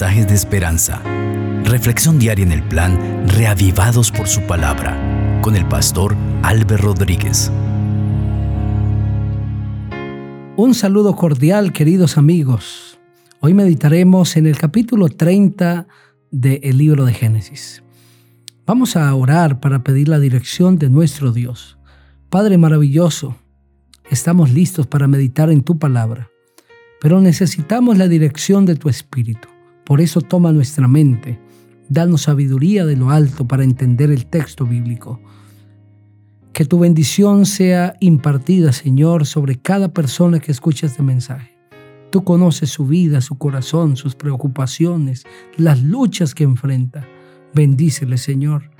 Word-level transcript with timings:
de 0.00 0.34
esperanza. 0.34 1.02
Reflexión 1.64 2.18
diaria 2.18 2.46
en 2.46 2.52
el 2.52 2.62
plan 2.62 3.28
Reavivados 3.28 4.10
por 4.10 4.26
su 4.26 4.40
palabra 4.46 4.96
con 5.42 5.54
el 5.54 5.68
pastor 5.68 6.16
Álvaro 6.42 6.78
Rodríguez. 6.78 7.52
Un 10.56 10.74
saludo 10.74 11.14
cordial, 11.14 11.74
queridos 11.74 12.16
amigos. 12.16 12.98
Hoy 13.40 13.52
meditaremos 13.52 14.38
en 14.38 14.46
el 14.46 14.56
capítulo 14.56 15.10
30 15.10 15.86
del 16.30 16.78
libro 16.78 17.04
de 17.04 17.12
Génesis. 17.12 17.82
Vamos 18.64 18.96
a 18.96 19.14
orar 19.14 19.60
para 19.60 19.84
pedir 19.84 20.08
la 20.08 20.18
dirección 20.18 20.78
de 20.78 20.88
nuestro 20.88 21.32
Dios. 21.32 21.76
Padre 22.30 22.56
maravilloso, 22.56 23.36
estamos 24.10 24.52
listos 24.52 24.86
para 24.86 25.06
meditar 25.06 25.50
en 25.50 25.62
tu 25.62 25.78
palabra, 25.78 26.30
pero 26.98 27.20
necesitamos 27.20 27.98
la 27.98 28.08
dirección 28.08 28.64
de 28.64 28.76
tu 28.76 28.88
Espíritu. 28.88 29.51
Por 29.84 30.00
eso 30.00 30.20
toma 30.20 30.52
nuestra 30.52 30.86
mente, 30.88 31.40
danos 31.88 32.22
sabiduría 32.22 32.86
de 32.86 32.96
lo 32.96 33.10
alto 33.10 33.46
para 33.46 33.64
entender 33.64 34.10
el 34.10 34.26
texto 34.26 34.64
bíblico. 34.64 35.20
Que 36.52 36.64
tu 36.64 36.78
bendición 36.78 37.46
sea 37.46 37.96
impartida, 38.00 38.72
Señor, 38.72 39.26
sobre 39.26 39.56
cada 39.56 39.92
persona 39.92 40.38
que 40.38 40.52
escucha 40.52 40.86
este 40.86 41.02
mensaje. 41.02 41.52
Tú 42.10 42.24
conoces 42.24 42.68
su 42.68 42.86
vida, 42.86 43.22
su 43.22 43.38
corazón, 43.38 43.96
sus 43.96 44.14
preocupaciones, 44.14 45.24
las 45.56 45.82
luchas 45.82 46.34
que 46.34 46.44
enfrenta. 46.44 47.06
Bendícele, 47.54 48.18
Señor. 48.18 48.70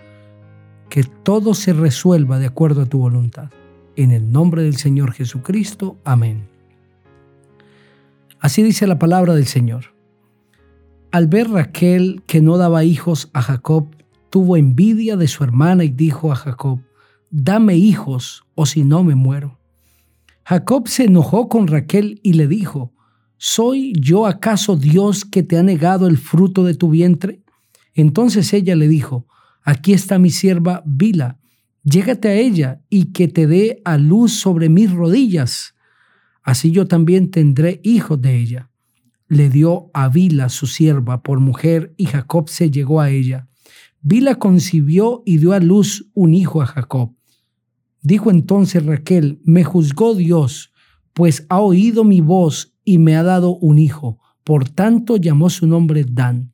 Que 0.91 1.03
todo 1.03 1.55
se 1.55 1.73
resuelva 1.73 2.39
de 2.39 2.47
acuerdo 2.47 2.83
a 2.83 2.87
tu 2.87 2.99
voluntad. 2.99 3.51
En 3.97 4.11
el 4.11 4.31
nombre 4.31 4.63
del 4.63 4.77
Señor 4.77 5.13
Jesucristo. 5.13 5.97
Amén. 6.05 6.47
Así 8.39 8.63
dice 8.63 8.87
la 8.87 8.99
palabra 8.99 9.35
del 9.35 9.47
Señor. 9.47 9.95
Al 11.13 11.27
ver 11.27 11.51
Raquel 11.51 12.23
que 12.27 12.41
no 12.41 12.57
daba 12.57 12.85
hijos 12.85 13.29
a 13.35 13.43
Jacob, 13.43 13.95
tuvo 14.31 14.57
envidia 14.57 15.15
de 15.19 15.29
su 15.29 15.45
hermana 15.45 15.85
y 15.85 15.91
dijo 15.91 16.33
a 16.33 16.37
Jacob, 16.37 16.81
dame 17.31 17.77
hijos 17.77 18.45
o 18.55 18.65
si 18.65 18.83
no 18.83 19.05
me 19.05 19.15
muero. 19.15 19.59
Jacob 20.43 20.89
se 20.89 21.05
enojó 21.05 21.51
con 21.51 21.67
Raquel 21.67 22.19
y 22.23 22.33
le 22.33 22.47
dijo, 22.47 22.95
¿soy 23.37 23.93
yo 24.01 24.25
acaso 24.25 24.75
Dios 24.75 25.27
que 25.27 25.43
te 25.43 25.59
ha 25.59 25.63
negado 25.63 26.07
el 26.07 26.17
fruto 26.17 26.65
de 26.65 26.73
tu 26.73 26.89
vientre? 26.89 27.43
Entonces 27.93 28.51
ella 28.55 28.75
le 28.75 28.89
dijo, 28.89 29.27
aquí 29.63 29.93
está 29.93 30.19
mi 30.19 30.31
sierva 30.31 30.83
Bila, 30.87 31.39
llégate 31.85 32.29
a 32.29 32.35
ella 32.37 32.81
y 32.89 33.13
que 33.13 33.29
te 33.29 33.47
dé 33.47 33.83
a 33.85 33.99
luz 33.99 34.33
sobre 34.33 34.71
mis 34.71 34.91
rodillas. 34.91 35.75
Así 36.43 36.71
yo 36.71 36.87
también 36.87 37.31
tendré 37.31 37.83
hijos 37.85 38.19
de 38.19 38.39
ella 38.39 38.72
le 39.33 39.49
dio 39.49 39.91
a 39.95 40.11
Bila, 40.11 40.51
su 40.51 40.67
sierva, 40.67 41.23
por 41.23 41.41
mujer, 41.41 41.95
y 41.97 42.05
Jacob 42.05 42.51
se 42.51 42.71
llegó 42.71 43.01
a 43.01 43.09
ella. 43.09 43.49
Bila 44.03 44.35
concibió 44.35 45.23
y 45.25 45.39
dio 45.39 45.55
a 45.55 45.59
luz 45.59 46.11
un 46.13 46.35
hijo 46.35 46.61
a 46.61 46.67
Jacob. 46.67 47.15
Dijo 48.03 48.31
entonces 48.31 48.85
Raquel, 48.85 49.41
me 49.45 49.65
juzgó 49.65 50.15
Dios, 50.15 50.71
pues 51.15 51.47
ha 51.49 51.61
oído 51.61 52.05
mi 52.05 52.21
voz 52.21 52.75
y 52.85 52.99
me 52.99 53.17
ha 53.17 53.23
dado 53.23 53.57
un 53.57 53.79
hijo. 53.79 54.19
Por 54.45 54.69
tanto 54.69 55.17
llamó 55.17 55.49
su 55.49 55.67
nombre 55.67 56.05
Dan. 56.07 56.53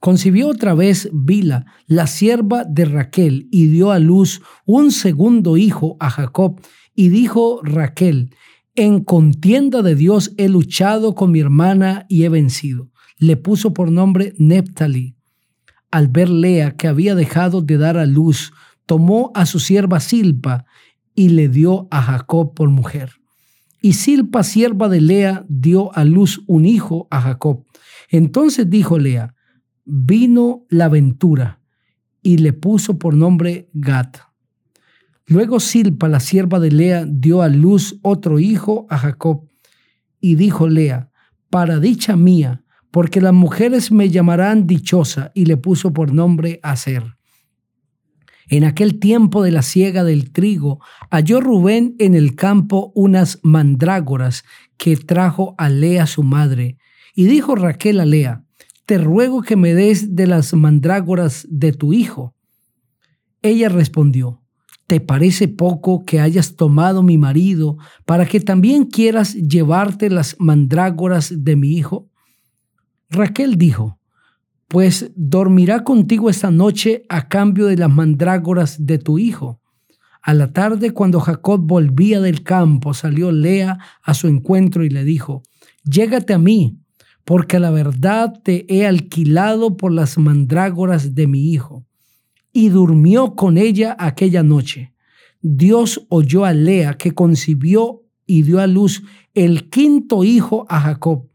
Concibió 0.00 0.48
otra 0.48 0.74
vez 0.74 1.08
Bila, 1.12 1.66
la 1.86 2.08
sierva 2.08 2.64
de 2.64 2.86
Raquel, 2.86 3.46
y 3.52 3.68
dio 3.68 3.92
a 3.92 4.00
luz 4.00 4.42
un 4.64 4.90
segundo 4.90 5.56
hijo 5.56 5.96
a 6.00 6.10
Jacob. 6.10 6.60
Y 6.92 7.08
dijo 7.08 7.60
Raquel, 7.62 8.34
en 8.76 9.02
contienda 9.02 9.82
de 9.82 9.94
Dios 9.94 10.32
he 10.36 10.48
luchado 10.48 11.14
con 11.14 11.32
mi 11.32 11.40
hermana 11.40 12.06
y 12.08 12.24
he 12.24 12.28
vencido. 12.28 12.90
Le 13.18 13.36
puso 13.36 13.72
por 13.72 13.90
nombre 13.90 14.34
Neptali. 14.38 15.16
Al 15.90 16.08
ver 16.08 16.28
Lea 16.28 16.76
que 16.76 16.86
había 16.86 17.14
dejado 17.14 17.62
de 17.62 17.78
dar 17.78 17.96
a 17.96 18.06
luz, 18.06 18.52
tomó 18.84 19.32
a 19.34 19.46
su 19.46 19.58
sierva 19.58 20.00
Silpa 20.00 20.66
y 21.14 21.30
le 21.30 21.48
dio 21.48 21.88
a 21.90 22.02
Jacob 22.02 22.54
por 22.54 22.68
mujer. 22.68 23.12
Y 23.80 23.94
Silpa, 23.94 24.42
sierva 24.42 24.88
de 24.88 25.00
Lea, 25.00 25.44
dio 25.48 25.94
a 25.96 26.04
luz 26.04 26.42
un 26.46 26.66
hijo 26.66 27.08
a 27.10 27.20
Jacob. 27.20 27.64
Entonces 28.10 28.68
dijo 28.68 28.98
Lea, 28.98 29.34
vino 29.84 30.66
la 30.68 30.88
ventura, 30.88 31.60
y 32.22 32.38
le 32.38 32.52
puso 32.52 32.98
por 32.98 33.14
nombre 33.14 33.70
Gat. 33.72 34.18
Luego 35.26 35.58
Silpa, 35.58 36.08
la 36.08 36.20
sierva 36.20 36.60
de 36.60 36.70
Lea, 36.70 37.04
dio 37.06 37.42
a 37.42 37.48
luz 37.48 37.98
otro 38.02 38.38
hijo 38.38 38.86
a 38.88 38.98
Jacob. 38.98 39.48
Y 40.20 40.36
dijo 40.36 40.68
Lea, 40.68 41.10
para 41.50 41.80
dicha 41.80 42.16
mía, 42.16 42.62
porque 42.90 43.20
las 43.20 43.32
mujeres 43.32 43.90
me 43.90 44.08
llamarán 44.08 44.66
dichosa, 44.66 45.32
y 45.34 45.46
le 45.46 45.56
puso 45.56 45.92
por 45.92 46.12
nombre 46.12 46.60
Aser. 46.62 47.16
En 48.48 48.62
aquel 48.62 49.00
tiempo 49.00 49.42
de 49.42 49.50
la 49.50 49.62
siega 49.62 50.04
del 50.04 50.30
trigo, 50.30 50.80
halló 51.10 51.40
Rubén 51.40 51.96
en 51.98 52.14
el 52.14 52.36
campo 52.36 52.92
unas 52.94 53.40
mandrágoras 53.42 54.44
que 54.76 54.96
trajo 54.96 55.56
a 55.58 55.68
Lea 55.68 56.06
su 56.06 56.22
madre. 56.22 56.78
Y 57.16 57.26
dijo 57.26 57.56
Raquel 57.56 57.98
a 57.98 58.06
Lea, 58.06 58.44
te 58.84 58.98
ruego 58.98 59.42
que 59.42 59.56
me 59.56 59.74
des 59.74 60.14
de 60.14 60.28
las 60.28 60.54
mandrágoras 60.54 61.44
de 61.50 61.72
tu 61.72 61.92
hijo. 61.92 62.36
Ella 63.42 63.68
respondió, 63.68 64.42
¿Te 64.86 65.00
parece 65.00 65.48
poco 65.48 66.04
que 66.04 66.20
hayas 66.20 66.54
tomado 66.54 67.02
mi 67.02 67.18
marido 67.18 67.76
para 68.04 68.24
que 68.24 68.38
también 68.38 68.84
quieras 68.84 69.34
llevarte 69.34 70.10
las 70.10 70.36
mandrágoras 70.38 71.34
de 71.44 71.56
mi 71.56 71.72
hijo? 71.72 72.08
Raquel 73.10 73.56
dijo, 73.56 73.98
pues 74.68 75.10
dormirá 75.16 75.82
contigo 75.82 76.30
esta 76.30 76.52
noche 76.52 77.02
a 77.08 77.28
cambio 77.28 77.66
de 77.66 77.76
las 77.76 77.90
mandrágoras 77.90 78.86
de 78.86 78.98
tu 78.98 79.18
hijo. 79.18 79.60
A 80.22 80.34
la 80.34 80.52
tarde, 80.52 80.92
cuando 80.92 81.18
Jacob 81.18 81.60
volvía 81.64 82.20
del 82.20 82.44
campo, 82.44 82.94
salió 82.94 83.32
Lea 83.32 83.78
a 84.02 84.14
su 84.14 84.28
encuentro 84.28 84.84
y 84.84 84.90
le 84.90 85.04
dijo, 85.04 85.42
Llégate 85.84 86.32
a 86.32 86.38
mí, 86.38 86.80
porque 87.24 87.58
la 87.58 87.70
verdad 87.70 88.32
te 88.42 88.72
he 88.72 88.86
alquilado 88.86 89.76
por 89.76 89.92
las 89.92 90.16
mandrágoras 90.18 91.14
de 91.14 91.26
mi 91.26 91.52
hijo 91.52 91.85
y 92.56 92.70
durmió 92.70 93.34
con 93.34 93.58
ella 93.58 93.94
aquella 93.98 94.42
noche. 94.42 94.94
Dios 95.42 96.06
oyó 96.08 96.46
a 96.46 96.54
Lea 96.54 96.94
que 96.94 97.12
concibió 97.12 98.00
y 98.24 98.44
dio 98.44 98.60
a 98.60 98.66
luz 98.66 99.02
el 99.34 99.68
quinto 99.68 100.24
hijo 100.24 100.64
a 100.70 100.80
Jacob. 100.80 101.28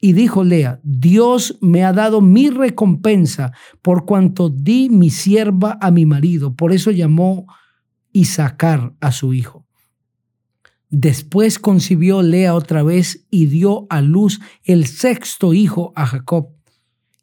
Y 0.00 0.14
dijo 0.14 0.44
Lea, 0.44 0.80
Dios 0.82 1.58
me 1.60 1.84
ha 1.84 1.92
dado 1.92 2.22
mi 2.22 2.48
recompensa 2.48 3.52
por 3.82 4.06
cuanto 4.06 4.48
di 4.48 4.88
mi 4.88 5.10
sierva 5.10 5.76
a 5.78 5.90
mi 5.90 6.06
marido. 6.06 6.56
Por 6.56 6.72
eso 6.72 6.90
llamó 6.90 7.44
Isaacar 8.12 8.94
a 8.98 9.12
su 9.12 9.34
hijo. 9.34 9.66
Después 10.88 11.58
concibió 11.58 12.22
Lea 12.22 12.54
otra 12.54 12.82
vez 12.82 13.26
y 13.30 13.44
dio 13.44 13.86
a 13.90 14.00
luz 14.00 14.40
el 14.64 14.86
sexto 14.86 15.52
hijo 15.52 15.92
a 15.96 16.06
Jacob. 16.06 16.48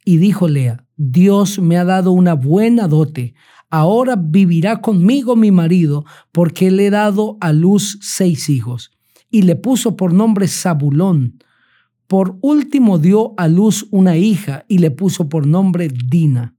Y 0.05 0.17
dijo 0.17 0.47
Lea, 0.47 0.85
Dios 1.01 1.59
me 1.59 1.77
ha 1.77 1.85
dado 1.85 2.11
una 2.11 2.33
buena 2.33 2.89
dote. 2.89 3.33
Ahora 3.69 4.17
vivirá 4.17 4.81
conmigo 4.81 5.37
mi 5.37 5.49
marido, 5.49 6.03
porque 6.33 6.71
le 6.71 6.87
he 6.87 6.89
dado 6.89 7.37
a 7.39 7.53
luz 7.53 7.97
seis 8.01 8.49
hijos. 8.49 8.91
Y 9.31 9.43
le 9.43 9.55
puso 9.55 9.95
por 9.95 10.11
nombre 10.11 10.49
Zabulón. 10.49 11.41
Por 12.07 12.37
último 12.41 12.97
dio 12.97 13.33
a 13.37 13.47
luz 13.47 13.87
una 13.91 14.17
hija 14.17 14.65
y 14.67 14.79
le 14.79 14.91
puso 14.91 15.29
por 15.29 15.47
nombre 15.47 15.87
Dina. 15.87 16.57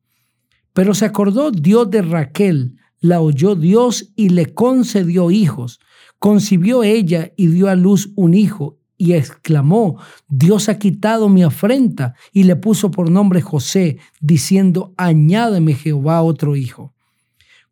Pero 0.73 0.95
se 0.95 1.05
acordó 1.05 1.51
Dios 1.51 1.91
de 1.91 2.01
Raquel, 2.01 2.79
la 2.99 3.21
oyó 3.21 3.55
Dios 3.57 4.15
y 4.17 4.31
le 4.31 4.55
concedió 4.55 5.31
hijos. 5.31 5.81
Concibió 6.19 6.83
ella 6.83 7.31
y 7.37 7.49
dio 7.49 7.69
a 7.69 7.75
luz 7.75 8.11
un 8.17 8.33
hijo 8.33 8.80
y 9.01 9.15
exclamó, 9.15 9.99
Dios 10.29 10.69
ha 10.69 10.79
quitado 10.79 11.31
mi 11.31 11.43
afrenta, 11.43 12.15
y 12.35 12.43
le 12.43 12.55
puso 12.55 12.91
por 12.91 13.11
nombre 13.11 13.41
José, 13.41 13.97
diciendo, 14.21 14.93
añádeme 14.99 15.73
Jehová 15.73 16.21
otro 16.21 16.55
hijo. 16.55 16.95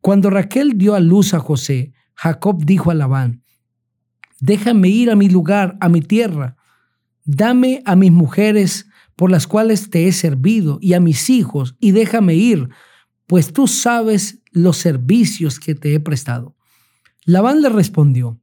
Cuando 0.00 0.30
Raquel 0.30 0.78
dio 0.78 0.94
a 0.94 1.00
luz 1.00 1.34
a 1.34 1.38
José, 1.38 1.92
Jacob 2.14 2.64
dijo 2.64 2.90
a 2.90 2.94
Labán, 2.94 3.42
déjame 4.40 4.88
ir 4.88 5.10
a 5.10 5.16
mi 5.16 5.28
lugar, 5.28 5.76
a 5.82 5.90
mi 5.90 6.00
tierra, 6.00 6.56
dame 7.26 7.82
a 7.84 7.94
mis 7.94 8.10
mujeres 8.10 8.86
por 9.14 9.30
las 9.30 9.46
cuales 9.46 9.90
te 9.90 10.08
he 10.08 10.12
servido, 10.12 10.78
y 10.80 10.94
a 10.94 11.00
mis 11.00 11.28
hijos, 11.28 11.76
y 11.78 11.90
déjame 11.90 12.36
ir, 12.36 12.70
pues 13.26 13.52
tú 13.52 13.66
sabes 13.66 14.40
los 14.50 14.78
servicios 14.78 15.60
que 15.60 15.74
te 15.74 15.92
he 15.92 16.00
prestado. 16.00 16.56
Labán 17.26 17.60
le 17.60 17.68
respondió, 17.68 18.40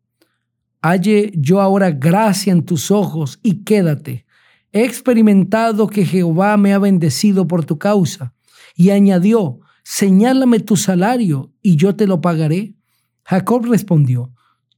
Halle 0.87 1.31
yo 1.35 1.61
ahora 1.61 1.89
gracia 1.89 2.53
en 2.53 2.63
tus 2.63 2.91
ojos 2.91 3.39
y 3.41 3.63
quédate. 3.63 4.27
He 4.71 4.83
experimentado 4.83 5.87
que 5.87 6.05
Jehová 6.05 6.57
me 6.57 6.75
ha 6.75 6.77
bendecido 6.77 7.47
por 7.47 7.65
tu 7.65 7.79
causa. 7.79 8.35
Y 8.75 8.91
añadió, 8.91 9.61
señálame 9.83 10.59
tu 10.59 10.77
salario 10.77 11.51
y 11.63 11.75
yo 11.75 11.95
te 11.95 12.05
lo 12.05 12.21
pagaré. 12.21 12.75
Jacob 13.23 13.65
respondió, 13.65 14.31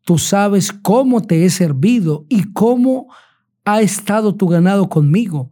tú 0.06 0.18
sabes 0.18 0.71
cómo 0.71 1.24
te 1.24 1.44
he 1.44 1.50
servido 1.50 2.25
y 2.30 2.54
cómo 2.54 3.07
ha 3.65 3.81
estado 3.81 4.33
tu 4.33 4.48
ganado 4.48 4.88
conmigo 4.88 5.51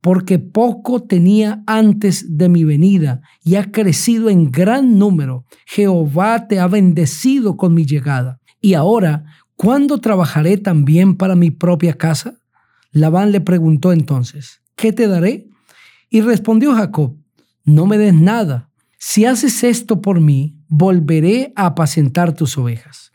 porque 0.00 0.38
poco 0.38 1.02
tenía 1.02 1.64
antes 1.66 2.38
de 2.38 2.48
mi 2.48 2.62
venida 2.62 3.22
y 3.42 3.56
ha 3.56 3.72
crecido 3.72 4.30
en 4.30 4.52
gran 4.52 5.00
número. 5.00 5.46
Jehová 5.66 6.46
te 6.46 6.60
ha 6.60 6.68
bendecido 6.68 7.56
con 7.56 7.74
mi 7.74 7.86
llegada. 7.86 8.38
Y 8.60 8.74
ahora, 8.74 9.24
¿cuándo 9.56 9.98
trabajaré 9.98 10.56
también 10.56 11.16
para 11.16 11.34
mi 11.34 11.50
propia 11.50 11.94
casa? 11.94 12.38
Labán 12.92 13.32
le 13.32 13.40
preguntó 13.40 13.92
entonces, 13.92 14.62
¿qué 14.76 14.92
te 14.92 15.08
daré? 15.08 15.48
Y 16.08 16.20
respondió 16.20 16.74
Jacob, 16.74 17.16
no 17.64 17.86
me 17.86 17.98
des 17.98 18.14
nada. 18.14 18.70
Si 18.98 19.24
haces 19.24 19.64
esto 19.64 20.00
por 20.00 20.20
mí, 20.20 20.56
volveré 20.68 21.52
a 21.56 21.66
apacentar 21.66 22.34
tus 22.34 22.56
ovejas. 22.56 23.12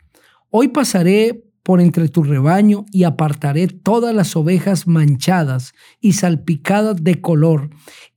Hoy 0.50 0.68
pasaré 0.68 1.44
por 1.62 1.80
entre 1.80 2.08
tu 2.08 2.22
rebaño 2.22 2.84
y 2.90 3.04
apartaré 3.04 3.68
todas 3.68 4.14
las 4.14 4.36
ovejas 4.36 4.86
manchadas 4.86 5.74
y 6.00 6.12
salpicadas 6.12 7.02
de 7.02 7.20
color, 7.20 7.70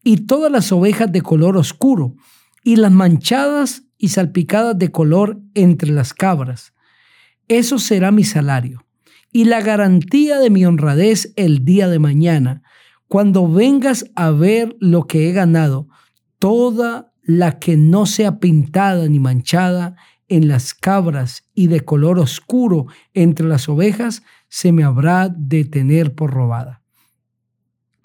y 0.04 0.25
todas 0.25 0.51
las 0.51 0.72
ovejas 0.72 1.12
de 1.12 1.22
color 1.22 1.57
oscuro, 1.57 2.16
y 2.63 2.75
las 2.77 2.92
manchadas 2.92 3.83
y 3.98 4.10
salpicadas 4.10 4.77
de 4.77 4.92
color 4.92 5.39
entre 5.54 5.92
las 5.92 6.13
cabras. 6.13 6.74
Eso 7.47 7.80
será 7.80 8.12
mi 8.12 8.24
salario, 8.24 8.86
y 9.31 9.45
la 9.45 9.62
garantía 9.62 10.39
de 10.39 10.50
mi 10.50 10.65
honradez 10.65 11.33
el 11.36 11.65
día 11.65 11.88
de 11.88 12.00
mañana, 12.00 12.63
cuando 13.07 13.51
vengas 13.51 14.06
a 14.15 14.31
ver 14.31 14.75
lo 14.80 15.06
que 15.07 15.30
he 15.30 15.31
ganado, 15.31 15.88
toda 16.39 17.13
la 17.21 17.59
que 17.59 17.77
no 17.77 18.06
sea 18.06 18.39
pintada 18.39 19.07
ni 19.07 19.19
manchada 19.19 19.95
en 20.27 20.47
las 20.47 20.74
cabras 20.74 21.44
y 21.53 21.68
de 21.68 21.81
color 21.81 22.19
oscuro 22.19 22.88
entre 23.13 23.48
las 23.48 23.69
ovejas, 23.69 24.24
se 24.48 24.71
me 24.71 24.83
habrá 24.83 25.30
de 25.30 25.65
tener 25.65 26.15
por 26.15 26.31
robada. 26.31 26.81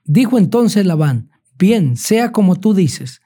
Dijo 0.04 0.38
entonces 0.38 0.84
Labán, 0.84 1.30
bien, 1.58 1.96
sea 1.96 2.32
como 2.32 2.56
tú 2.56 2.74
dices. 2.74 3.22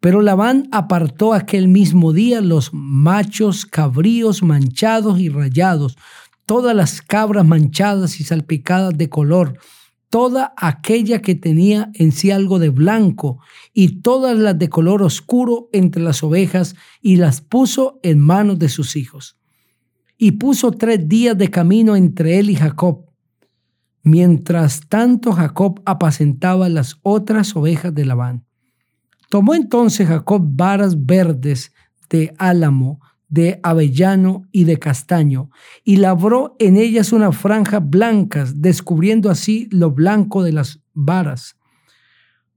Pero 0.00 0.22
Labán 0.22 0.68
apartó 0.70 1.34
aquel 1.34 1.68
mismo 1.68 2.12
día 2.12 2.40
los 2.40 2.70
machos 2.72 3.66
cabríos 3.66 4.42
manchados 4.42 5.18
y 5.18 5.28
rayados, 5.28 5.96
todas 6.46 6.74
las 6.74 7.02
cabras 7.02 7.44
manchadas 7.44 8.20
y 8.20 8.24
salpicadas 8.24 8.96
de 8.96 9.08
color, 9.08 9.58
toda 10.08 10.54
aquella 10.56 11.20
que 11.20 11.34
tenía 11.34 11.90
en 11.94 12.12
sí 12.12 12.30
algo 12.30 12.58
de 12.58 12.70
blanco 12.70 13.40
y 13.74 14.00
todas 14.00 14.38
las 14.38 14.58
de 14.58 14.68
color 14.68 15.02
oscuro 15.02 15.68
entre 15.72 16.02
las 16.02 16.22
ovejas 16.22 16.76
y 17.02 17.16
las 17.16 17.40
puso 17.40 17.98
en 18.02 18.20
manos 18.20 18.58
de 18.58 18.68
sus 18.68 18.96
hijos. 18.96 19.36
Y 20.16 20.32
puso 20.32 20.72
tres 20.72 21.08
días 21.08 21.36
de 21.36 21.50
camino 21.50 21.96
entre 21.96 22.38
él 22.38 22.50
y 22.50 22.56
Jacob. 22.56 23.04
Mientras 24.02 24.88
tanto 24.88 25.32
Jacob 25.32 25.82
apacentaba 25.84 26.68
las 26.68 26.98
otras 27.02 27.54
ovejas 27.54 27.94
de 27.94 28.04
Labán. 28.04 28.47
Tomó 29.28 29.54
entonces 29.54 30.08
Jacob 30.08 30.42
varas 30.44 31.04
verdes 31.04 31.72
de 32.08 32.34
álamo 32.38 33.00
de 33.28 33.60
avellano 33.62 34.46
y 34.52 34.64
de 34.64 34.78
castaño, 34.78 35.50
y 35.84 35.96
labró 35.96 36.56
en 36.58 36.76
ellas 36.76 37.12
unas 37.12 37.36
franjas 37.36 37.82
blancas, 37.84 38.62
descubriendo 38.62 39.30
así 39.30 39.68
lo 39.70 39.90
blanco 39.90 40.42
de 40.42 40.52
las 40.52 40.80
varas. 40.94 41.56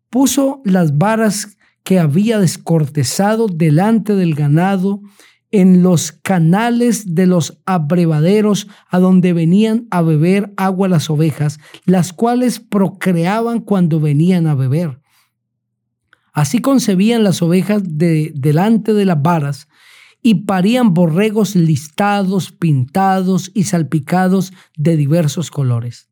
Puso 0.09 0.61
las 0.63 0.97
varas 0.97 1.57
que 1.83 1.99
había 1.99 2.39
descortezado 2.39 3.47
delante 3.47 4.15
del 4.15 4.33
ganado 4.35 5.01
en 5.51 5.83
los 5.83 6.13
canales 6.13 7.15
de 7.15 7.27
los 7.27 7.59
abrevaderos 7.65 8.67
a 8.89 8.99
donde 8.99 9.33
venían 9.33 9.87
a 9.91 10.01
beber 10.01 10.53
agua 10.55 10.87
las 10.87 11.09
ovejas, 11.09 11.59
las 11.85 12.13
cuales 12.13 12.59
procreaban 12.59 13.59
cuando 13.59 13.99
venían 13.99 14.47
a 14.47 14.55
beber. 14.55 15.00
Así 16.33 16.59
concebían 16.59 17.23
las 17.23 17.41
ovejas 17.41 17.81
de, 17.85 18.31
delante 18.35 18.93
de 18.93 19.05
las 19.05 19.21
varas, 19.21 19.67
y 20.21 20.45
parían 20.45 20.93
borregos 20.93 21.55
listados, 21.55 22.51
pintados 22.51 23.51
y 23.53 23.63
salpicados 23.63 24.53
de 24.77 24.95
diversos 24.95 25.49
colores. 25.49 26.09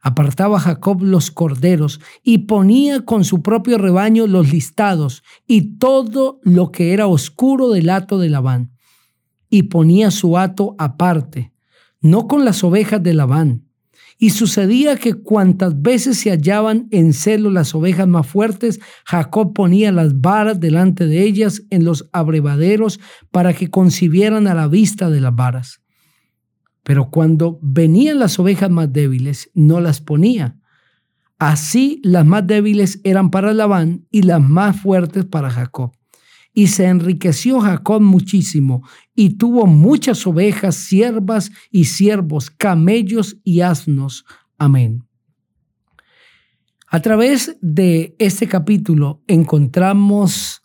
Apartaba 0.00 0.60
Jacob 0.60 1.02
los 1.02 1.30
corderos 1.30 2.00
y 2.22 2.38
ponía 2.38 3.04
con 3.04 3.24
su 3.24 3.42
propio 3.42 3.76
rebaño 3.76 4.26
los 4.26 4.52
listados 4.52 5.22
y 5.46 5.78
todo 5.78 6.38
lo 6.44 6.70
que 6.70 6.92
era 6.92 7.08
oscuro 7.08 7.70
del 7.70 7.90
hato 7.90 8.18
de 8.18 8.30
Labán. 8.30 8.72
Y 9.50 9.64
ponía 9.64 10.10
su 10.10 10.38
hato 10.38 10.76
aparte, 10.78 11.52
no 12.00 12.28
con 12.28 12.44
las 12.44 12.62
ovejas 12.62 13.02
de 13.02 13.14
Labán, 13.14 13.65
y 14.18 14.30
sucedía 14.30 14.96
que 14.96 15.14
cuantas 15.14 15.80
veces 15.80 16.18
se 16.18 16.30
hallaban 16.30 16.88
en 16.90 17.12
celo 17.12 17.50
las 17.50 17.74
ovejas 17.74 18.08
más 18.08 18.26
fuertes, 18.26 18.80
Jacob 19.04 19.52
ponía 19.52 19.92
las 19.92 20.20
varas 20.20 20.58
delante 20.58 21.06
de 21.06 21.22
ellas 21.22 21.62
en 21.70 21.84
los 21.84 22.08
abrevaderos 22.12 22.98
para 23.30 23.52
que 23.52 23.70
concibieran 23.70 24.46
a 24.46 24.54
la 24.54 24.68
vista 24.68 25.10
de 25.10 25.20
las 25.20 25.34
varas. 25.34 25.82
Pero 26.82 27.10
cuando 27.10 27.58
venían 27.62 28.18
las 28.18 28.38
ovejas 28.38 28.70
más 28.70 28.92
débiles, 28.92 29.50
no 29.54 29.80
las 29.80 30.00
ponía. 30.00 30.56
Así 31.38 32.00
las 32.02 32.24
más 32.24 32.46
débiles 32.46 33.00
eran 33.04 33.30
para 33.30 33.52
Labán 33.52 34.06
y 34.10 34.22
las 34.22 34.40
más 34.40 34.80
fuertes 34.80 35.24
para 35.26 35.50
Jacob. 35.50 35.95
Y 36.58 36.68
se 36.68 36.86
enriqueció 36.86 37.60
Jacob 37.60 38.00
muchísimo, 38.00 38.82
y 39.14 39.36
tuvo 39.36 39.66
muchas 39.66 40.26
ovejas, 40.26 40.74
siervas 40.74 41.50
y 41.70 41.84
siervos, 41.84 42.48
camellos 42.48 43.36
y 43.44 43.60
asnos. 43.60 44.24
Amén. 44.56 45.04
A 46.88 47.00
través 47.00 47.58
de 47.60 48.16
este 48.18 48.48
capítulo 48.48 49.22
encontramos 49.26 50.62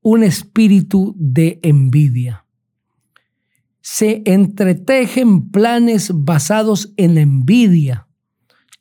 un 0.00 0.24
espíritu 0.24 1.14
de 1.16 1.60
envidia. 1.62 2.44
Se 3.80 4.22
entretejen 4.24 5.52
planes 5.52 6.10
basados 6.12 6.92
en 6.96 7.16
envidia, 7.16 8.08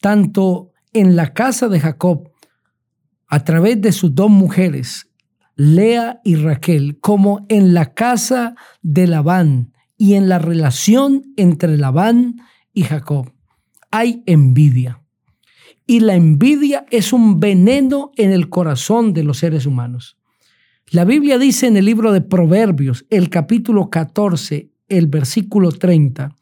tanto 0.02 0.72
en 0.92 1.16
la 1.16 1.36
casa 1.36 1.68
de 1.68 1.80
Jacob, 1.80 2.32
a 3.28 3.44
través 3.44 3.80
de 3.80 3.92
sus 3.92 4.16
dos 4.16 4.32
mujeres, 4.32 5.08
Lea 5.58 6.22
y 6.24 6.36
Raquel 6.36 7.00
como 7.00 7.46
en 7.50 7.74
la 7.74 7.94
casa 7.94 8.56
de 8.84 9.08
Labán 9.08 9.74
y 9.98 10.14
en 10.14 10.30
la 10.30 10.40
relación 10.40 11.34
entre 11.36 11.78
Labán 11.78 12.38
y 12.74 12.84
Jacob. 12.84 13.34
Hay 13.90 14.22
envidia. 14.28 15.02
Y 15.88 16.02
la 16.02 16.16
envidia 16.16 16.86
es 16.92 17.12
un 17.12 17.40
veneno 17.40 18.12
en 18.18 18.32
el 18.32 18.50
corazón 18.50 19.14
de 19.14 19.24
los 19.24 19.40
seres 19.40 19.66
humanos. 19.66 20.18
La 20.90 21.06
Biblia 21.06 21.40
dice 21.40 21.66
en 21.66 21.76
el 21.76 21.86
libro 21.86 22.12
de 22.12 22.22
Proverbios, 22.22 23.06
el 23.10 23.30
capítulo 23.30 23.90
14, 23.90 24.70
el 24.90 25.08
versículo 25.08 25.72
30, 25.72 26.36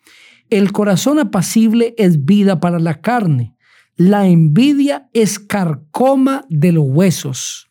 el 0.49 0.71
corazón 0.71 1.19
apacible 1.19 1.95
es 1.97 2.25
vida 2.25 2.59
para 2.59 2.79
la 2.79 3.01
carne. 3.01 3.55
La 3.95 4.27
envidia 4.27 5.09
es 5.13 5.39
carcoma 5.39 6.45
de 6.49 6.73
los 6.73 6.85
huesos. 6.85 7.69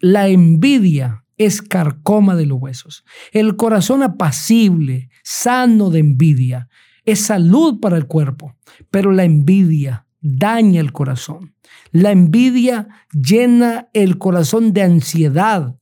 La 0.00 0.28
envidia 0.28 1.24
es 1.36 1.62
carcoma 1.62 2.36
de 2.36 2.46
los 2.46 2.60
huesos. 2.60 3.04
El 3.32 3.56
corazón 3.56 4.02
apacible, 4.02 5.10
sano 5.22 5.90
de 5.90 6.00
envidia, 6.00 6.68
es 7.04 7.20
salud 7.20 7.80
para 7.80 7.96
el 7.96 8.06
cuerpo, 8.06 8.54
pero 8.90 9.12
la 9.12 9.24
envidia 9.24 10.06
daña 10.20 10.80
el 10.80 10.92
corazón. 10.92 11.54
La 11.90 12.10
envidia 12.10 12.88
llena 13.12 13.88
el 13.94 14.18
corazón 14.18 14.72
de 14.72 14.82
ansiedad, 14.82 15.76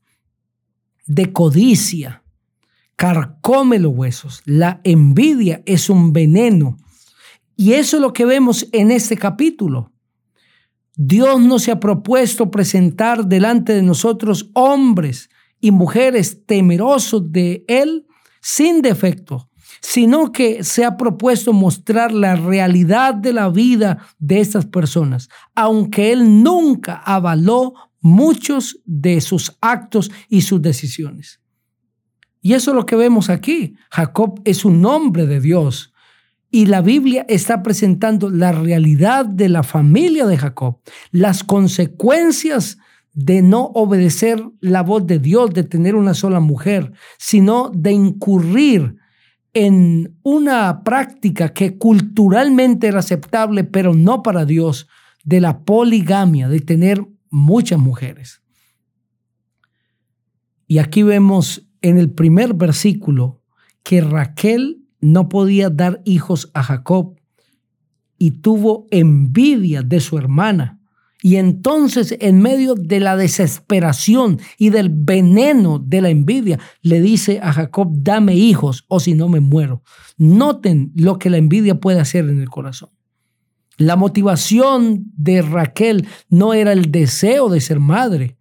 de 1.07 1.33
codicia, 1.33 2.23
carcome 2.97 3.79
los 3.79 3.93
huesos. 3.95 4.43
La 4.45 4.81
envidia 4.85 5.63
es 5.67 5.91
un 5.91 6.13
veneno. 6.13 6.77
Y 7.57 7.73
eso 7.73 7.97
es 7.97 8.03
lo 8.03 8.13
que 8.13 8.25
vemos 8.25 8.69
en 8.73 8.91
este 8.91 9.17
capítulo. 9.17 9.93
Dios 10.97 11.41
no 11.43 11.59
se 11.59 11.71
ha 11.71 11.79
propuesto 11.79 12.51
presentar 12.51 13.27
delante 13.27 13.75
de 13.75 13.83
nosotros 13.83 14.51
hombres 14.55 15.29
y 15.61 15.71
mujeres 15.71 16.45
temerosos 16.47 17.31
de 17.31 17.65
Él 17.69 18.07
sin 18.41 18.81
defecto, 18.81 19.51
sino 19.83 20.33
que 20.33 20.65
se 20.65 20.87
ha 20.87 20.97
propuesto 20.97 21.53
mostrar 21.53 22.13
la 22.13 22.35
realidad 22.35 23.15
de 23.15 23.35
la 23.35 23.51
vida 23.51 24.07
de 24.19 24.41
estas 24.41 24.65
personas, 24.65 25.29
aunque 25.55 26.13
Él 26.13 26.43
nunca 26.43 27.03
avaló 27.05 27.75
muchos 28.01 28.81
de 28.87 29.21
sus 29.21 29.55
actos 29.61 30.11
y 30.31 30.43
sus 30.43 30.63
decisiones. 30.63 31.41
Y 32.41 32.55
eso 32.55 32.71
es 32.71 32.77
lo 32.77 32.87
que 32.87 32.97
vemos 32.97 33.29
aquí. 33.29 33.75
Jacob 33.91 34.41
es 34.45 34.65
un 34.65 34.85
hombre 34.87 35.27
de 35.27 35.41
Dios, 35.41 35.93
y 36.57 36.65
la 36.65 36.81
Biblia 36.81 37.27
está 37.29 37.63
presentando 37.63 38.31
la 38.31 38.51
realidad 38.51 39.27
de 39.27 39.51
la 39.51 39.63
familia 39.63 40.25
de 40.25 40.39
Jacob, 40.39 40.79
las 41.11 41.45
consecuencias 41.45 42.79
de 43.13 43.43
no 43.43 43.65
obedecer 43.75 44.43
la 44.61 44.83
voz 44.83 45.07
de 45.07 45.19
Dios, 45.19 45.53
de 45.53 45.65
tener 45.65 45.95
una 45.95 46.15
sola 46.15 46.41
mujer, 46.41 46.93
sino 47.19 47.71
de 47.75 47.93
incurrir 47.93 48.97
en 49.53 50.17
una 50.23 50.83
práctica 50.83 51.51
que 51.51 51.77
culturalmente 51.77 52.87
era 52.87 53.01
aceptable, 53.01 53.63
pero 53.65 53.93
no 53.93 54.23
para 54.23 54.47
Dios, 54.47 54.89
de 55.25 55.43
la 55.43 55.63
poligamia, 55.63 56.49
de 56.49 56.61
tener 56.61 57.05
muchas 57.29 57.79
mujeres. 57.79 58.41
Y 60.67 60.79
aquí 60.79 61.03
vemos 61.03 61.69
en 61.83 61.99
el 61.99 62.11
primer 62.11 62.55
versículo 62.55 63.43
que 63.83 64.01
Raquel 64.01 64.86
no 65.01 65.29
podía 65.29 65.71
dar 65.71 66.01
hijos 66.05 66.51
a 66.55 66.63
Jacob 66.63 67.17
y 68.19 68.33
tuvo 68.43 68.87
envidia 68.91 69.83
de 69.83 70.01
su 70.01 70.19
hermana. 70.19 70.81
Y 71.23 71.37
entonces 71.37 72.17
en 72.21 72.41
medio 72.41 72.75
de 72.75 73.01
la 73.01 73.17
desesperación 73.17 74.39
y 74.59 74.71
del 74.71 74.91
veneno 74.91 75.79
de 75.79 76.01
la 76.01 76.11
envidia, 76.11 76.61
le 76.83 77.01
dice 77.01 77.41
a 77.43 77.53
Jacob, 77.53 77.89
dame 77.91 78.37
hijos 78.37 78.85
o 78.89 79.01
si 79.01 79.15
no 79.15 79.29
me 79.29 79.41
muero. 79.41 79.83
Noten 80.19 80.93
lo 80.95 81.19
que 81.19 81.31
la 81.31 81.39
envidia 81.39 81.81
puede 81.81 82.01
hacer 82.01 82.29
en 82.29 82.41
el 82.41 82.49
corazón. 82.49 82.91
La 83.79 83.97
motivación 83.97 85.11
de 85.17 85.43
Raquel 85.43 86.07
no 86.29 86.55
era 86.55 86.73
el 86.73 86.91
deseo 86.91 87.49
de 87.49 87.61
ser 87.61 87.81
madre. 87.81 88.39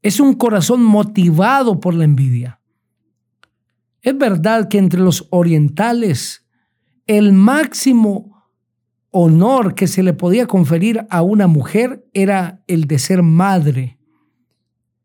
Es 0.00 0.18
un 0.18 0.34
corazón 0.34 0.82
motivado 0.82 1.78
por 1.78 1.94
la 1.94 2.04
envidia. 2.04 2.61
Es 4.02 4.18
verdad 4.18 4.68
que 4.68 4.78
entre 4.78 5.00
los 5.00 5.28
orientales 5.30 6.44
el 7.06 7.32
máximo 7.32 8.48
honor 9.10 9.74
que 9.74 9.86
se 9.86 10.02
le 10.02 10.12
podía 10.12 10.46
conferir 10.46 11.06
a 11.10 11.22
una 11.22 11.46
mujer 11.46 12.04
era 12.12 12.62
el 12.66 12.86
de 12.86 12.98
ser 12.98 13.22
madre. 13.22 13.98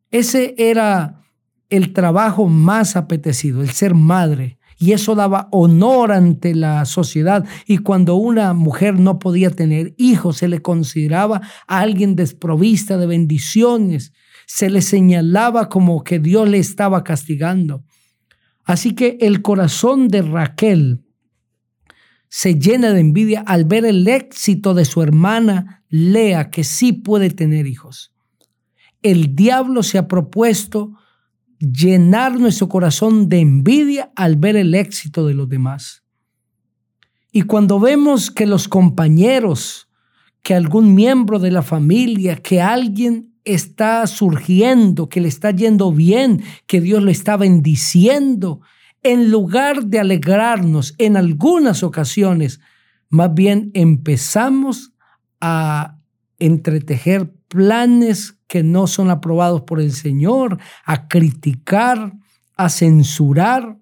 Ese 0.09 0.55
era 0.57 1.21
el 1.69 1.93
trabajo 1.93 2.47
más 2.47 2.95
apetecido, 2.95 3.61
el 3.61 3.69
ser 3.69 3.93
madre. 3.93 4.57
Y 4.79 4.93
eso 4.93 5.15
daba 5.15 5.47
honor 5.51 6.11
ante 6.11 6.55
la 6.55 6.85
sociedad. 6.85 7.45
Y 7.65 7.79
cuando 7.79 8.15
una 8.15 8.53
mujer 8.53 8.99
no 8.99 9.19
podía 9.19 9.49
tener 9.49 9.95
hijos, 9.97 10.37
se 10.37 10.47
le 10.47 10.61
consideraba 10.61 11.41
a 11.67 11.79
alguien 11.79 12.15
desprovista 12.15 12.97
de 12.97 13.07
bendiciones. 13.07 14.13
Se 14.45 14.69
le 14.69 14.81
señalaba 14.81 15.67
como 15.67 16.03
que 16.03 16.19
Dios 16.19 16.47
le 16.47 16.59
estaba 16.59 17.03
castigando. 17.03 17.83
Así 18.67 18.93
que 18.93 19.17
el 19.21 19.41
corazón 19.41 20.09
de 20.09 20.21
Raquel 20.21 21.01
se 22.27 22.59
llena 22.59 22.91
de 22.91 22.99
envidia 22.99 23.39
al 23.47 23.63
ver 23.63 23.85
el 23.85 24.05
éxito 24.09 24.73
de 24.73 24.83
su 24.83 25.01
hermana 25.01 25.85
Lea, 25.87 26.49
que 26.49 26.65
sí 26.65 26.91
puede 26.91 27.29
tener 27.29 27.65
hijos. 27.65 28.13
El 29.01 29.37
diablo 29.37 29.83
se 29.83 29.97
ha 29.97 30.09
propuesto 30.09 30.91
llenar 31.59 32.37
nuestro 32.37 32.67
corazón 32.67 33.29
de 33.29 33.39
envidia 33.39 34.11
al 34.17 34.35
ver 34.35 34.57
el 34.57 34.75
éxito 34.75 35.25
de 35.25 35.33
los 35.33 35.47
demás. 35.47 36.03
Y 37.31 37.43
cuando 37.43 37.79
vemos 37.79 38.29
que 38.29 38.45
los 38.45 38.67
compañeros, 38.67 39.87
que 40.43 40.55
algún 40.55 40.93
miembro 40.93 41.39
de 41.39 41.51
la 41.51 41.61
familia, 41.61 42.35
que 42.35 42.61
alguien 42.61 43.33
está 43.53 44.05
surgiendo, 44.07 45.09
que 45.09 45.21
le 45.21 45.27
está 45.27 45.51
yendo 45.51 45.91
bien, 45.91 46.43
que 46.65 46.81
Dios 46.81 47.03
le 47.03 47.11
está 47.11 47.37
bendiciendo, 47.37 48.61
en 49.03 49.31
lugar 49.31 49.85
de 49.85 49.99
alegrarnos 49.99 50.95
en 50.97 51.17
algunas 51.17 51.83
ocasiones, 51.83 52.59
más 53.09 53.33
bien 53.33 53.71
empezamos 53.73 54.93
a 55.39 55.99
entretejer 56.39 57.33
planes 57.47 58.37
que 58.47 58.63
no 58.63 58.87
son 58.87 59.09
aprobados 59.09 59.61
por 59.61 59.79
el 59.79 59.91
Señor, 59.91 60.59
a 60.85 61.07
criticar, 61.07 62.13
a 62.55 62.69
censurar, 62.69 63.77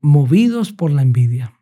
movidos 0.00 0.72
por 0.72 0.90
la 0.90 1.02
envidia. 1.02 1.52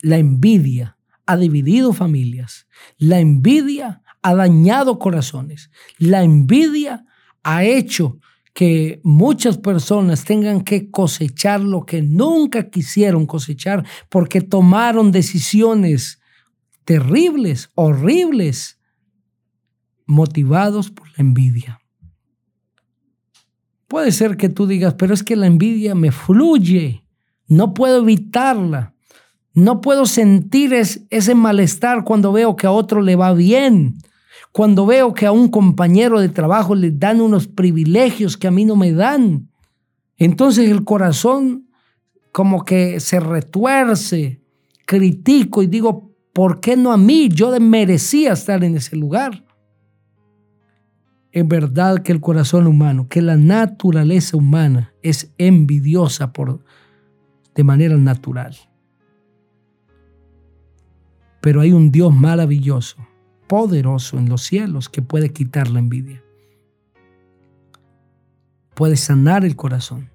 La 0.00 0.18
envidia 0.18 0.98
ha 1.26 1.36
dividido 1.36 1.92
familias. 1.92 2.66
La 2.98 3.20
envidia 3.20 4.02
ha 4.24 4.34
dañado 4.34 4.98
corazones. 4.98 5.70
La 5.98 6.24
envidia 6.24 7.04
ha 7.42 7.62
hecho 7.62 8.18
que 8.54 9.00
muchas 9.04 9.58
personas 9.58 10.24
tengan 10.24 10.62
que 10.62 10.90
cosechar 10.90 11.60
lo 11.60 11.84
que 11.84 12.00
nunca 12.00 12.70
quisieron 12.70 13.26
cosechar 13.26 13.84
porque 14.08 14.40
tomaron 14.40 15.12
decisiones 15.12 16.20
terribles, 16.86 17.70
horribles, 17.74 18.80
motivados 20.06 20.90
por 20.90 21.06
la 21.08 21.16
envidia. 21.18 21.80
Puede 23.88 24.10
ser 24.10 24.38
que 24.38 24.48
tú 24.48 24.66
digas, 24.66 24.94
pero 24.94 25.12
es 25.12 25.22
que 25.22 25.36
la 25.36 25.46
envidia 25.46 25.94
me 25.94 26.12
fluye, 26.12 27.04
no 27.46 27.74
puedo 27.74 28.00
evitarla, 28.00 28.94
no 29.52 29.82
puedo 29.82 30.06
sentir 30.06 30.72
ese 30.72 31.34
malestar 31.34 32.04
cuando 32.04 32.32
veo 32.32 32.56
que 32.56 32.66
a 32.66 32.70
otro 32.70 33.02
le 33.02 33.16
va 33.16 33.34
bien, 33.34 33.98
cuando 34.54 34.86
veo 34.86 35.14
que 35.14 35.26
a 35.26 35.32
un 35.32 35.48
compañero 35.48 36.20
de 36.20 36.28
trabajo 36.28 36.76
le 36.76 36.92
dan 36.92 37.20
unos 37.20 37.48
privilegios 37.48 38.36
que 38.36 38.46
a 38.46 38.52
mí 38.52 38.64
no 38.64 38.76
me 38.76 38.92
dan, 38.92 39.50
entonces 40.16 40.70
el 40.70 40.84
corazón 40.84 41.66
como 42.30 42.64
que 42.64 43.00
se 43.00 43.18
retuerce, 43.18 44.40
critico 44.86 45.60
y 45.60 45.66
digo, 45.66 46.14
¿por 46.32 46.60
qué 46.60 46.76
no 46.76 46.92
a 46.92 46.96
mí? 46.96 47.28
Yo 47.30 47.50
merecía 47.58 48.34
estar 48.34 48.62
en 48.62 48.76
ese 48.76 48.94
lugar. 48.94 49.44
Es 51.32 51.48
verdad 51.48 52.04
que 52.04 52.12
el 52.12 52.20
corazón 52.20 52.68
humano, 52.68 53.08
que 53.08 53.22
la 53.22 53.36
naturaleza 53.36 54.36
humana 54.36 54.94
es 55.02 55.32
envidiosa 55.36 56.32
por, 56.32 56.60
de 57.56 57.64
manera 57.64 57.96
natural. 57.96 58.54
Pero 61.40 61.60
hay 61.60 61.72
un 61.72 61.90
Dios 61.90 62.14
maravilloso 62.14 62.98
poderoso 63.54 64.18
en 64.18 64.28
los 64.28 64.42
cielos 64.42 64.88
que 64.88 65.00
puede 65.00 65.32
quitar 65.32 65.70
la 65.70 65.78
envidia. 65.78 66.24
Puede 68.74 68.96
sanar 68.96 69.44
el 69.44 69.54
corazón. 69.54 70.10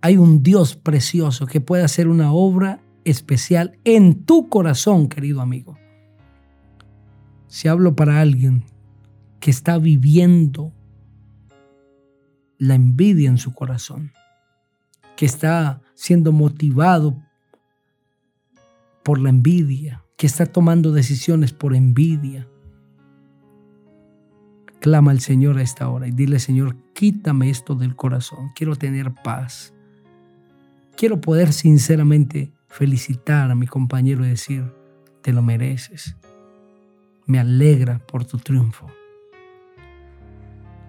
Hay 0.00 0.16
un 0.16 0.42
Dios 0.42 0.74
precioso 0.74 1.46
que 1.46 1.60
puede 1.60 1.84
hacer 1.84 2.08
una 2.08 2.32
obra 2.32 2.80
especial 3.04 3.78
en 3.84 4.24
tu 4.24 4.48
corazón, 4.48 5.08
querido 5.08 5.40
amigo. 5.40 5.78
Si 7.46 7.68
hablo 7.68 7.94
para 7.94 8.20
alguien 8.20 8.64
que 9.38 9.52
está 9.52 9.78
viviendo 9.78 10.72
la 12.58 12.74
envidia 12.74 13.28
en 13.28 13.38
su 13.38 13.54
corazón, 13.54 14.10
que 15.16 15.24
está 15.24 15.82
siendo 15.94 16.32
motivado 16.32 17.16
por 19.04 19.20
la 19.20 19.28
envidia, 19.28 20.02
que 20.18 20.26
está 20.26 20.46
tomando 20.46 20.90
decisiones 20.90 21.52
por 21.52 21.76
envidia. 21.76 22.48
Clama 24.80 25.12
al 25.12 25.20
Señor 25.20 25.58
a 25.58 25.62
esta 25.62 25.88
hora 25.88 26.08
y 26.08 26.10
dile, 26.10 26.40
Señor, 26.40 26.76
quítame 26.92 27.50
esto 27.50 27.76
del 27.76 27.94
corazón. 27.94 28.50
Quiero 28.56 28.74
tener 28.74 29.14
paz. 29.14 29.72
Quiero 30.96 31.20
poder 31.20 31.52
sinceramente 31.52 32.52
felicitar 32.66 33.52
a 33.52 33.54
mi 33.54 33.68
compañero 33.68 34.26
y 34.26 34.30
decir, 34.30 34.64
te 35.22 35.32
lo 35.32 35.40
mereces. 35.40 36.16
Me 37.26 37.38
alegra 37.38 38.00
por 38.00 38.24
tu 38.24 38.38
triunfo. 38.38 38.88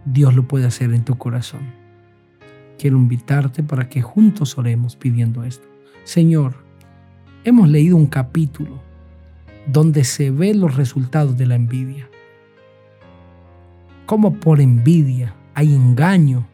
Dios 0.05 0.33
lo 0.33 0.47
puede 0.47 0.65
hacer 0.65 0.91
en 0.91 1.05
tu 1.05 1.19
corazón. 1.19 1.71
Quiero 2.79 2.97
invitarte 2.97 3.61
para 3.61 3.89
que 3.89 4.01
juntos 4.01 4.57
oremos 4.57 4.95
pidiendo 4.95 5.43
esto. 5.43 5.67
Señor, 6.03 6.55
hemos 7.43 7.69
leído 7.69 7.95
un 7.95 8.07
capítulo 8.07 8.88
donde 9.71 10.03
se 10.03 10.31
ven 10.31 10.59
los 10.59 10.75
resultados 10.75 11.37
de 11.37 11.45
la 11.45 11.55
envidia. 11.55 12.09
Como 14.05 14.33
por 14.33 14.61
envidia 14.61 15.35
hay 15.53 15.73
engaño, 15.75 16.47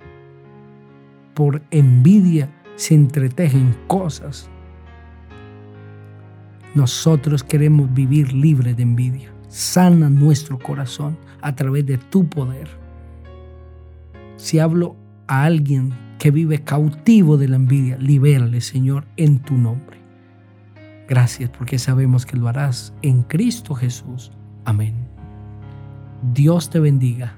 por 1.34 1.62
envidia 1.72 2.50
se 2.75 2.95
entretejen 2.95 3.75
cosas. 3.88 4.50
Nosotros 6.74 7.43
queremos 7.43 7.93
vivir 7.93 8.34
libres 8.34 8.75
de 8.75 8.84
envidia. 8.84 9.31
Sana 9.48 10.10
nuestro 10.10 10.60
corazón 10.60 11.17
a 11.41 11.55
través 11.55 11.86
de 11.86 11.98
tu 11.98 12.27
poder. 12.27 12.67
Si 14.36 14.60
hablo 14.60 14.98
a 15.27 15.45
alguien 15.45 15.93
que 16.19 16.31
vive 16.31 16.63
cautivo 16.63 17.38
de 17.38 17.48
la 17.48 17.55
envidia, 17.55 17.98
libérale, 17.98 18.60
Señor, 18.60 19.05
en 19.15 19.39
tu 19.39 19.55
nombre. 19.55 20.04
Gracias 21.07 21.50
porque 21.51 21.77
sabemos 21.79 22.25
que 22.25 22.38
lo 22.38 22.47
harás 22.47 22.93
en 23.01 23.24
Cristo 23.24 23.75
Jesús. 23.75 24.31
Amén. 24.65 24.95
Dios 26.33 26.69
te 26.69 26.79
bendiga 26.79 27.35